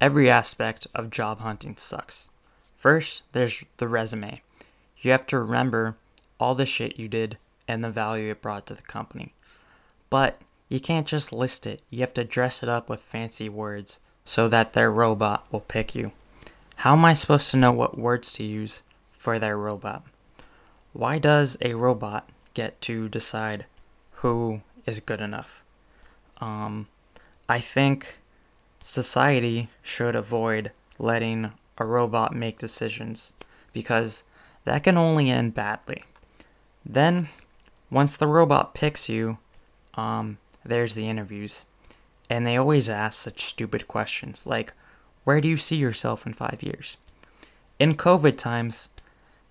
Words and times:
every 0.00 0.30
aspect 0.30 0.86
of 0.94 1.10
job 1.10 1.40
hunting 1.40 1.76
sucks. 1.76 2.30
First, 2.76 3.22
there's 3.32 3.64
the 3.76 3.88
resume. 3.88 4.42
You 4.98 5.10
have 5.10 5.26
to 5.28 5.38
remember 5.38 5.96
all 6.38 6.54
the 6.54 6.66
shit 6.66 6.98
you 6.98 7.08
did 7.08 7.36
and 7.68 7.84
the 7.84 7.90
value 7.90 8.30
it 8.30 8.42
brought 8.42 8.66
to 8.66 8.74
the 8.74 8.82
company. 8.82 9.34
But 10.08 10.40
you 10.68 10.80
can't 10.80 11.06
just 11.06 11.32
list 11.32 11.66
it, 11.66 11.82
you 11.90 12.00
have 12.00 12.14
to 12.14 12.24
dress 12.24 12.62
it 12.62 12.68
up 12.68 12.88
with 12.88 13.02
fancy 13.02 13.48
words 13.48 14.00
so 14.24 14.48
that 14.48 14.72
their 14.72 14.90
robot 14.90 15.46
will 15.50 15.60
pick 15.60 15.94
you. 15.94 16.12
How 16.76 16.94
am 16.94 17.04
I 17.04 17.12
supposed 17.12 17.50
to 17.50 17.56
know 17.56 17.72
what 17.72 17.98
words 17.98 18.32
to 18.34 18.44
use 18.44 18.82
for 19.12 19.38
their 19.38 19.58
robot? 19.58 20.04
Why 20.92 21.18
does 21.18 21.58
a 21.60 21.74
robot 21.74 22.28
get 22.54 22.80
to 22.82 23.08
decide 23.08 23.66
who 24.14 24.62
is 24.86 25.00
good 25.00 25.20
enough? 25.20 25.62
Um, 26.40 26.88
I 27.48 27.60
think 27.60 28.18
society 28.80 29.68
should 29.82 30.16
avoid 30.16 30.72
letting 30.98 31.52
a 31.78 31.84
robot 31.84 32.34
make 32.34 32.58
decisions 32.58 33.32
because 33.72 34.24
that 34.64 34.82
can 34.82 34.96
only 34.96 35.30
end 35.30 35.54
badly. 35.54 36.04
Then, 36.84 37.28
once 37.90 38.16
the 38.16 38.26
robot 38.26 38.74
picks 38.74 39.08
you, 39.08 39.38
um, 39.94 40.38
there's 40.64 40.94
the 40.94 41.08
interviews. 41.08 41.64
And 42.28 42.46
they 42.46 42.56
always 42.56 42.88
ask 42.88 43.20
such 43.20 43.44
stupid 43.44 43.88
questions 43.88 44.46
like, 44.46 44.72
Where 45.24 45.40
do 45.40 45.48
you 45.48 45.56
see 45.56 45.76
yourself 45.76 46.26
in 46.26 46.32
five 46.32 46.62
years? 46.62 46.96
In 47.78 47.96
COVID 47.96 48.36
times, 48.36 48.88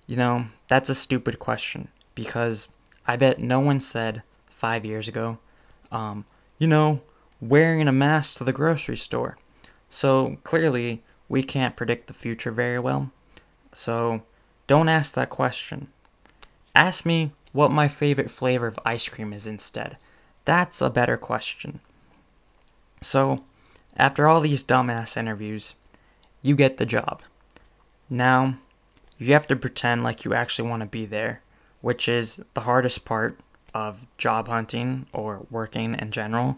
you 0.08 0.16
know, 0.16 0.46
that's 0.68 0.90
a 0.90 0.96
stupid 0.96 1.40
question 1.40 1.90
because 2.16 2.70
I 3.06 3.16
bet 3.16 3.40
no 3.40 3.60
one 3.60 3.80
said 3.80 4.24
five 4.48 4.86
years 4.86 5.08
ago, 5.08 5.40
um, 5.92 6.26
you 6.58 6.68
know, 6.68 7.02
wearing 7.42 7.88
a 7.88 7.92
mask 7.92 8.38
to 8.38 8.44
the 8.44 8.54
grocery 8.54 8.98
store. 8.98 9.38
So 9.90 10.38
clearly, 10.44 11.04
we 11.28 11.44
can't 11.44 11.76
predict 11.76 12.08
the 12.08 12.14
future 12.14 12.52
very 12.52 12.80
well. 12.80 13.12
So 13.74 14.24
don't 14.68 14.90
ask 14.90 15.14
that 15.16 15.30
question. 15.30 15.88
Ask 16.76 17.06
me 17.06 17.32
what 17.52 17.72
my 17.72 17.88
favorite 17.88 18.32
flavor 18.32 18.68
of 18.68 18.80
ice 18.86 19.08
cream 19.10 19.34
is 19.34 19.48
instead. 19.48 19.98
That's 20.46 20.82
a 20.82 20.90
better 20.90 21.18
question. 21.18 21.80
So, 23.02 23.44
after 23.96 24.28
all 24.28 24.42
these 24.42 24.64
dumbass 24.64 25.18
interviews, 25.18 25.76
you 26.42 26.56
get 26.56 26.78
the 26.78 26.86
job. 26.86 27.22
Now, 28.10 28.56
you 29.18 29.34
have 29.34 29.48
to 29.48 29.56
pretend 29.56 30.04
like 30.04 30.26
you 30.26 30.34
actually 30.34 30.70
want 30.70 30.82
to 30.82 30.88
be 30.88 31.06
there, 31.06 31.42
which 31.82 32.08
is 32.08 32.42
the 32.54 32.62
hardest 32.62 33.06
part 33.06 33.40
of 33.74 34.06
job 34.18 34.48
hunting 34.48 35.06
or 35.14 35.46
working 35.50 35.96
in 35.96 36.12
general 36.12 36.58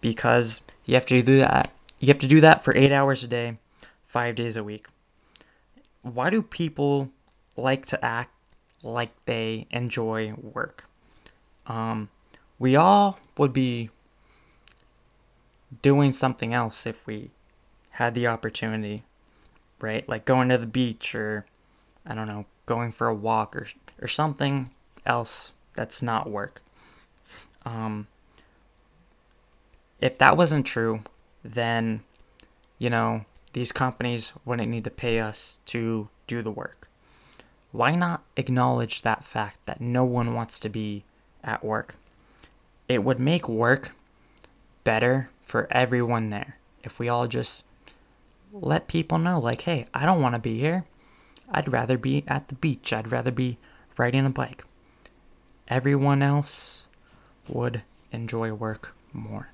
because 0.00 0.60
you 0.84 0.94
have 0.94 1.06
to 1.06 1.22
do 1.22 1.38
that. 1.38 1.70
You 1.98 2.08
have 2.08 2.18
to 2.20 2.26
do 2.26 2.40
that 2.40 2.62
for 2.62 2.76
8 2.76 2.92
hours 2.92 3.24
a 3.24 3.28
day, 3.28 3.58
5 4.04 4.34
days 4.34 4.56
a 4.56 4.64
week. 4.64 4.86
Why 6.02 6.30
do 6.30 6.42
people 6.42 7.10
like 7.56 7.86
to 7.86 8.04
act 8.04 8.32
like 8.82 9.10
they 9.24 9.66
enjoy 9.70 10.34
work? 10.34 10.84
Um, 11.66 12.08
we 12.58 12.76
all 12.76 13.18
would 13.36 13.52
be 13.52 13.90
doing 15.82 16.12
something 16.12 16.54
else 16.54 16.86
if 16.86 17.06
we 17.06 17.30
had 17.90 18.14
the 18.14 18.26
opportunity, 18.26 19.02
right? 19.80 20.08
Like 20.08 20.24
going 20.24 20.48
to 20.48 20.58
the 20.58 20.66
beach 20.66 21.14
or 21.14 21.46
I 22.06 22.14
don't 22.14 22.28
know, 22.28 22.46
going 22.66 22.92
for 22.92 23.08
a 23.08 23.14
walk 23.14 23.54
or 23.54 23.66
or 24.00 24.08
something 24.08 24.70
else 25.04 25.52
that's 25.74 26.02
not 26.02 26.30
work. 26.30 26.62
Um, 27.64 28.06
if 30.00 30.18
that 30.18 30.36
wasn't 30.36 30.66
true, 30.66 31.00
then 31.44 32.02
you 32.78 32.90
know 32.90 33.24
these 33.52 33.72
companies 33.72 34.32
wouldn't 34.44 34.70
need 34.70 34.84
to 34.84 34.90
pay 34.90 35.20
us 35.20 35.60
to 35.66 36.08
do 36.26 36.42
the 36.42 36.50
work. 36.50 36.88
Why 37.72 37.94
not 37.94 38.22
acknowledge 38.36 39.02
that 39.02 39.24
fact 39.24 39.58
that 39.66 39.80
no 39.80 40.04
one 40.04 40.34
wants 40.34 40.58
to 40.60 40.68
be 40.68 41.04
at 41.42 41.64
work? 41.64 41.96
It 42.88 43.04
would 43.04 43.20
make 43.20 43.48
work 43.48 43.92
better 44.84 45.30
for 45.42 45.68
everyone 45.70 46.30
there 46.30 46.56
if 46.82 46.98
we 46.98 47.08
all 47.08 47.26
just 47.26 47.64
let 48.52 48.88
people 48.88 49.18
know, 49.18 49.38
like, 49.38 49.62
hey, 49.62 49.86
I 49.92 50.06
don't 50.06 50.22
want 50.22 50.34
to 50.34 50.38
be 50.38 50.58
here. 50.58 50.84
I'd 51.50 51.70
rather 51.70 51.98
be 51.98 52.24
at 52.26 52.48
the 52.48 52.54
beach. 52.54 52.92
I'd 52.92 53.12
rather 53.12 53.30
be 53.30 53.58
riding 53.96 54.24
a 54.24 54.30
bike. 54.30 54.64
Everyone 55.68 56.22
else 56.22 56.86
would 57.46 57.82
enjoy 58.12 58.52
work 58.52 58.94
more. 59.12 59.50